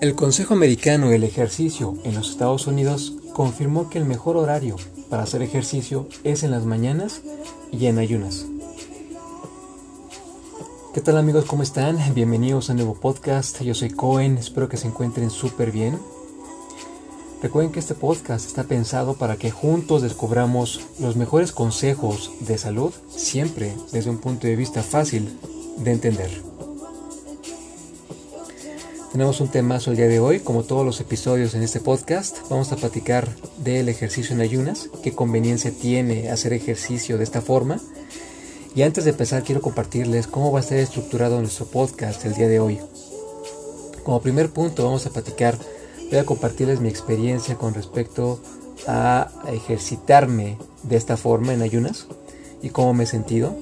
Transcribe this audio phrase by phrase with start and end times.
[0.00, 4.76] El Consejo Americano del Ejercicio en los Estados Unidos confirmó que el mejor horario
[5.10, 7.22] para hacer ejercicio es en las mañanas
[7.72, 8.46] y en ayunas.
[10.94, 11.44] ¿Qué tal amigos?
[11.44, 11.98] ¿Cómo están?
[12.14, 13.60] Bienvenidos a un nuevo podcast.
[13.62, 15.98] Yo soy Cohen, espero que se encuentren súper bien.
[17.42, 22.92] Recuerden que este podcast está pensado para que juntos descubramos los mejores consejos de salud,
[23.08, 25.38] siempre desde un punto de vista fácil
[25.78, 26.55] de entender.
[29.16, 32.36] Tenemos un temazo el día de hoy, como todos los episodios en este podcast.
[32.50, 37.80] Vamos a platicar del ejercicio en ayunas, qué conveniencia tiene hacer ejercicio de esta forma.
[38.74, 42.46] Y antes de empezar, quiero compartirles cómo va a estar estructurado nuestro podcast el día
[42.46, 42.78] de hoy.
[44.04, 45.56] Como primer punto, vamos a platicar
[46.10, 48.42] voy a compartirles mi experiencia con respecto
[48.86, 52.06] a ejercitarme de esta forma en ayunas
[52.60, 53.56] y cómo me he sentido.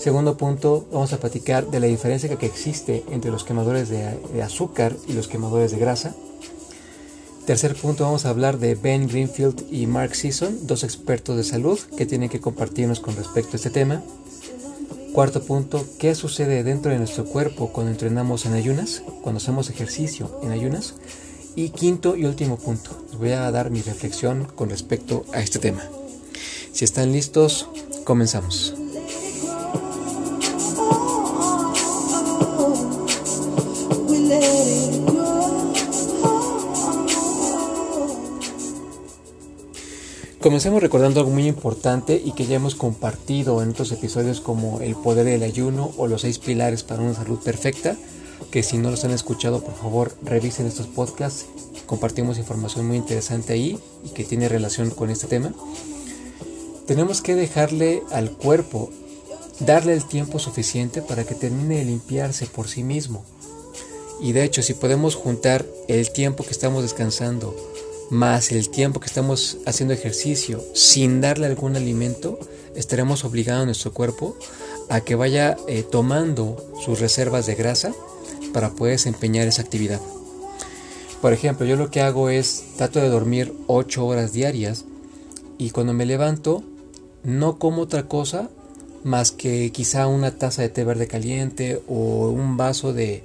[0.00, 4.96] Segundo punto, vamos a platicar de la diferencia que existe entre los quemadores de, azúcar
[5.06, 6.14] y los quemadores de grasa.
[7.44, 11.78] Tercer punto, vamos a hablar de Ben Greenfield y Mark Sisson, dos expertos de salud
[11.98, 14.02] que tienen que compartirnos con respecto a este tema.
[15.12, 20.40] Cuarto punto, ¿qué sucede dentro de nuestro cuerpo cuando entrenamos en ayunas, cuando hacemos ejercicio
[20.42, 20.94] en ayunas?
[21.56, 25.58] Y quinto y último punto, les voy a dar mi reflexión con respecto a este
[25.58, 25.82] tema.
[26.72, 27.68] Si están listos,
[28.04, 28.79] comenzamos.
[40.50, 44.96] Comencemos recordando algo muy importante y que ya hemos compartido en otros episodios como el
[44.96, 47.96] poder del ayuno o los seis pilares para una salud perfecta
[48.50, 51.46] que si no los han escuchado, por favor, revisen estos podcasts.
[51.86, 55.54] Compartimos información muy interesante ahí y que tiene relación con este tema.
[56.84, 58.90] Tenemos que dejarle al cuerpo,
[59.60, 63.24] darle el tiempo suficiente para que termine de limpiarse por sí mismo.
[64.20, 67.54] Y de hecho, si podemos juntar el tiempo que estamos descansando
[68.10, 72.38] más el tiempo que estamos haciendo ejercicio sin darle algún alimento,
[72.74, 74.36] estaremos obligando a nuestro cuerpo
[74.88, 77.94] a que vaya eh, tomando sus reservas de grasa
[78.52, 80.00] para poder desempeñar esa actividad.
[81.22, 84.84] Por ejemplo, yo lo que hago es trato de dormir 8 horas diarias
[85.58, 86.64] y cuando me levanto
[87.22, 88.48] no como otra cosa
[89.04, 93.22] más que quizá una taza de té verde caliente o un vaso de,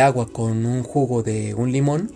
[0.00, 2.10] agua con un jugo de un limón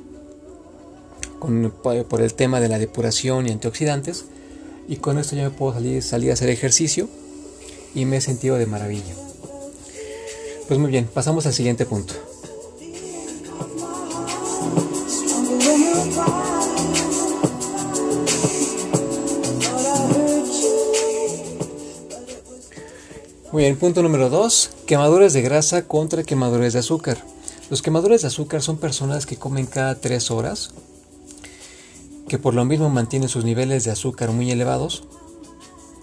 [1.38, 4.24] por el tema de la depuración y antioxidantes
[4.88, 7.08] y con esto yo me puedo salir, salir a hacer ejercicio
[7.94, 9.14] y me he sentido de maravilla.
[10.68, 12.14] Pues muy bien, pasamos al siguiente punto.
[23.52, 27.16] Muy bien, punto número 2, quemadores de grasa contra quemadores de azúcar.
[27.70, 30.72] Los quemadores de azúcar son personas que comen cada 3 horas,
[32.28, 35.04] que por lo mismo mantienen sus niveles de azúcar muy elevados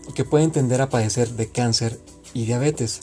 [0.08, 2.00] y que pueden tender a padecer de cáncer
[2.34, 3.02] y diabetes.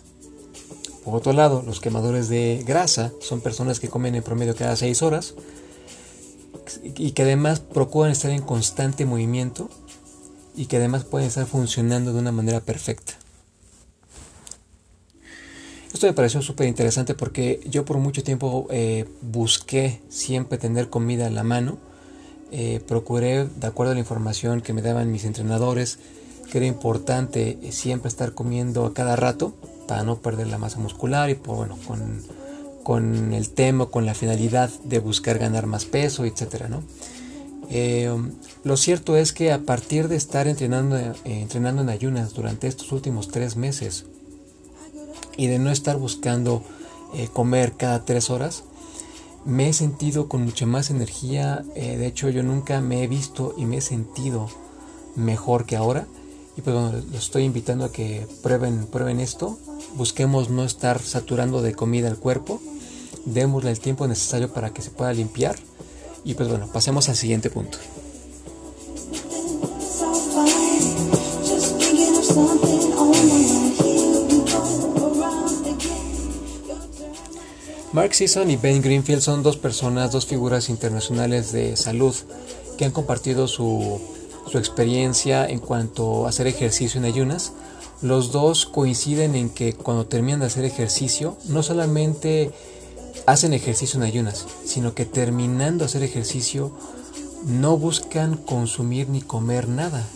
[1.05, 5.03] Por otro lado, los quemadores de grasa son personas que comen en promedio cada 6
[5.03, 5.35] horas
[6.85, 9.71] y que además procuran estar en constante movimiento
[10.55, 13.15] y que además pueden estar funcionando de una manera perfecta.
[15.93, 21.27] Esto me pareció súper interesante porque yo por mucho tiempo eh, busqué siempre tener comida
[21.27, 21.79] a la mano.
[22.53, 25.99] Eh, procuré, de acuerdo a la información que me daban mis entrenadores,
[26.51, 29.55] que era importante siempre estar comiendo a cada rato
[29.87, 32.23] para no perder la masa muscular y por, bueno, con,
[32.83, 36.69] con el tema, con la finalidad de buscar ganar más peso, etc.
[36.69, 36.83] ¿no?
[37.71, 38.13] Eh,
[38.65, 42.91] lo cierto es que a partir de estar entrenando, eh, entrenando en ayunas durante estos
[42.91, 44.07] últimos tres meses
[45.37, 46.65] y de no estar buscando
[47.15, 48.65] eh, comer cada tres horas,
[49.45, 51.65] me he sentido con mucha más energía.
[51.75, 54.49] de hecho, yo nunca me he visto y me he sentido
[55.17, 56.07] mejor que ahora.
[56.57, 59.59] Y pues bueno, los estoy invitando a que prueben, prueben esto
[59.95, 62.61] busquemos no estar saturando de comida el cuerpo,
[63.25, 65.57] démosle el tiempo necesario para que se pueda limpiar
[66.25, 67.79] y pues bueno, pasemos al siguiente punto.
[77.93, 82.15] Mark Sisson y Ben Greenfield son dos personas, dos figuras internacionales de salud
[82.79, 84.01] que han compartido su,
[84.51, 87.53] su experiencia en cuanto a hacer ejercicio en ayunas
[88.03, 92.51] los dos coinciden en que cuando terminan de hacer ejercicio, no solamente
[93.27, 96.73] hacen ejercicio en ayunas, sino que terminando de hacer ejercicio
[97.47, 100.07] no buscan consumir ni comer nada.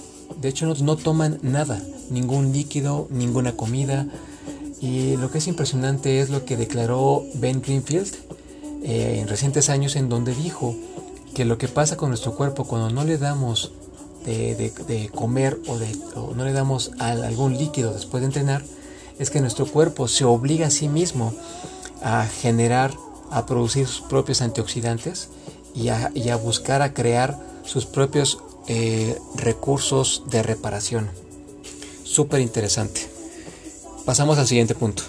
[0.40, 4.06] De hecho, no, toman nada, ningún líquido, ninguna comida.
[4.84, 8.14] Y lo que es impresionante es lo que declaró Ben Greenfield
[8.82, 10.76] eh, en recientes años en donde dijo
[11.34, 13.72] que lo que pasa con nuestro cuerpo cuando no le damos
[14.26, 15.88] de, comer o, de,
[16.36, 18.62] no le damos algún líquido después de entrenar
[19.18, 21.32] es que nuestro cuerpo se obliga a sí mismo
[22.02, 22.92] a generar,
[23.30, 25.30] a producir sus propios antioxidantes
[25.74, 28.38] y a, buscar, a crear sus propios
[28.68, 31.08] eh, recursos de reparación.
[32.04, 33.13] Súper interesante.
[34.04, 35.02] Pasamos al siguiente punto.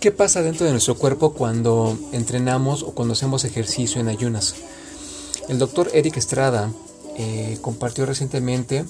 [0.00, 4.54] ¿Qué pasa dentro de nuestro cuerpo cuando entrenamos o cuando hacemos ejercicio en ayunas?
[5.48, 6.72] El doctor Eric Estrada
[7.16, 8.84] eh, compartió recientemente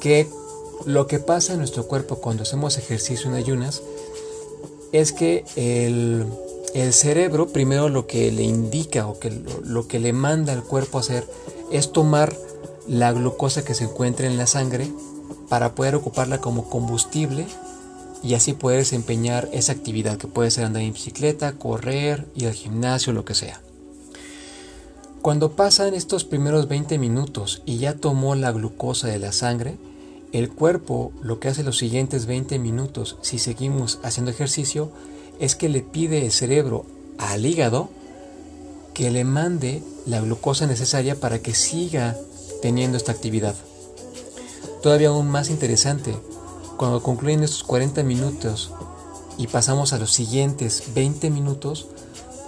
[0.00, 0.28] que
[0.86, 3.82] lo que pasa en nuestro cuerpo cuando hacemos ejercicio en ayunas
[4.92, 6.26] es que el
[6.74, 9.30] el cerebro primero lo que le indica o que
[9.64, 11.26] lo, que le manda al cuerpo hacer
[11.70, 12.36] es tomar
[12.88, 14.90] la glucosa que se encuentra en la sangre
[15.48, 17.46] para poder ocuparla como combustible
[18.24, 22.54] y así poder desempeñar esa actividad que puede ser andar en bicicleta, correr, ir al
[22.54, 23.60] gimnasio, lo que sea.
[25.22, 29.76] Cuando pasan estos primeros 20 minutos y ya tomó la glucosa de la sangre,
[30.32, 34.90] el cuerpo lo que hace los siguientes 20 minutos si seguimos haciendo ejercicio
[35.40, 36.86] es que le pide el cerebro
[37.18, 37.88] al hígado
[38.92, 42.16] que le mande la glucosa necesaria para que siga
[42.62, 43.54] teniendo esta actividad.
[44.82, 46.14] Todavía aún más interesante,
[46.76, 48.70] cuando concluyen estos 40 minutos
[49.38, 51.88] y pasamos a los siguientes 20 minutos,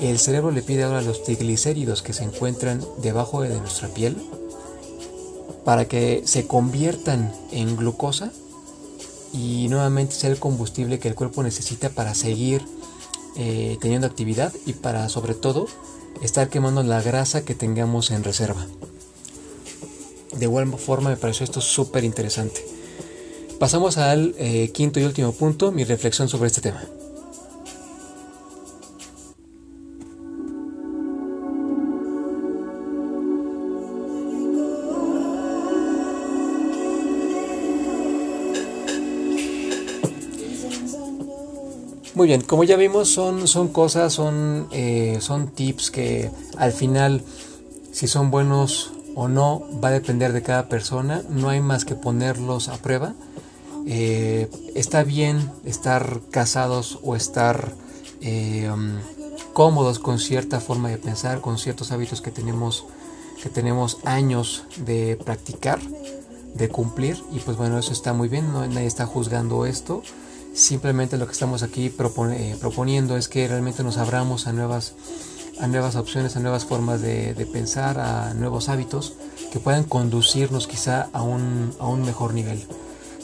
[0.00, 4.16] el cerebro le pide ahora los triglicéridos que se encuentran debajo de nuestra piel
[5.64, 8.30] para que se conviertan en glucosa
[9.32, 12.64] y nuevamente sea el combustible que el cuerpo necesita para seguir
[13.36, 15.66] eh, teniendo actividad y para sobre todo
[16.22, 18.66] estar quemando la grasa que tengamos en reserva.
[20.36, 22.64] De igual forma me pareció esto súper interesante.
[23.58, 26.82] Pasamos al eh, quinto y último punto, mi reflexión sobre este tema.
[42.16, 47.22] Muy bien, como ya vimos, son, son cosas, son, eh, son tips que al final,
[47.92, 51.22] si son buenos o no, va a depender de cada persona.
[51.28, 53.12] No hay más que ponerlos a prueba.
[53.86, 57.74] Eh, está bien estar casados o estar
[58.22, 58.96] eh, um,
[59.52, 62.86] cómodos con cierta forma de pensar, con ciertos hábitos que tenemos,
[63.42, 65.80] que tenemos años de practicar,
[66.54, 67.22] de cumplir.
[67.30, 70.02] Y pues bueno, eso está muy bien, no, nadie está juzgando esto.
[70.56, 74.94] Simplemente lo que estamos aquí eh, proponiendo es que realmente nos abramos a nuevas,
[75.60, 79.12] a nuevas opciones, a nuevas formas de, pensar, a nuevos hábitos
[79.52, 82.66] que puedan conducirnos quizá a un, a un mejor nivel.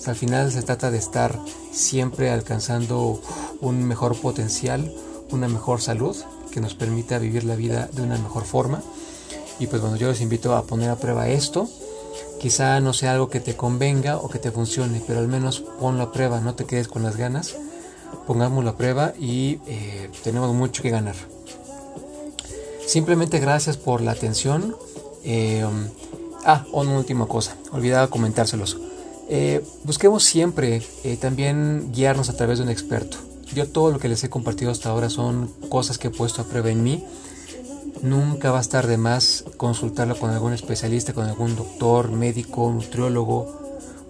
[0.04, 1.40] al final se trata de estar
[1.72, 3.18] siempre alcanzando
[3.62, 4.92] un mejor potencial,
[5.30, 6.14] una mejor salud
[6.50, 8.82] que nos permita vivir la vida de una mejor forma.
[9.58, 11.66] Y pues bueno, yo les invito a poner a prueba esto
[12.42, 16.02] Quizá no sea algo que te convenga o que te funcione, pero al menos ponlo
[16.02, 17.54] a prueba, no te quedes con las ganas,
[18.26, 21.14] pongámoslo a prueba y eh, tenemos mucho que ganar.
[22.84, 24.74] Simplemente gracias por la atención.
[25.22, 25.64] Eh,
[26.44, 28.76] ah, una última cosa, olvidaba comentárselos.
[29.28, 30.82] Eh, busquemos siempre
[31.20, 33.18] también guiarnos a través de un experto.
[33.54, 36.44] Yo todo lo que les he compartido hasta ahora son cosas que he puesto a
[36.44, 37.04] prueba en mí
[38.02, 43.60] Nunca va a estar de más consultarlo con algún especialista, con algún doctor, médico, nutriólogo,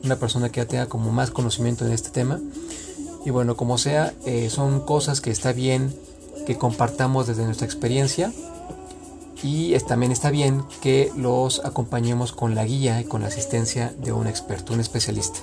[0.03, 2.41] una persona que ya tenga como más conocimiento en este tema.
[3.25, 5.95] Y bueno, como sea, eh, son cosas que está bien
[6.47, 8.33] que compartamos desde nuestra experiencia
[9.43, 14.13] y también está bien que los acompañemos con la guía y con la asistencia de
[14.13, 15.41] un experto, un especialista.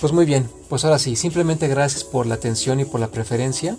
[0.00, 3.76] Pues muy bien, pues ahora sí, simplemente gracias por la atención y por la preferencia.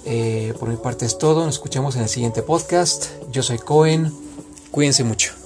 [0.04, 1.44] Eh, por mi parte es todo.
[1.44, 3.06] Nos escuchamos en el siguiente podcast.
[3.30, 4.12] Yo soy Cohen.
[4.70, 5.43] Cuídense mucho.